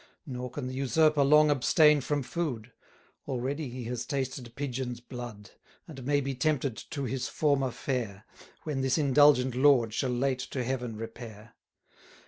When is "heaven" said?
10.63-10.95